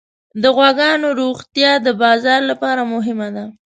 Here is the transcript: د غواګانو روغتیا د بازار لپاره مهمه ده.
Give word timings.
د 0.41 0.43
غواګانو 0.55 1.07
روغتیا 1.21 1.71
د 1.85 1.87
بازار 2.01 2.41
لپاره 2.51 2.81
مهمه 2.93 3.29
ده. 3.35 3.45